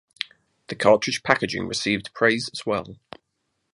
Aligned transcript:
The 0.69 0.75
cartridge 0.75 1.21
packaging 1.21 1.67
received 1.67 2.11
praise 2.15 2.49
as 2.53 2.65
well. 2.65 2.97